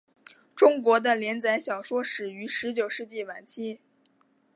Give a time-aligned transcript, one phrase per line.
[0.55, 3.79] 中国的连载小说始于十九世纪晚期。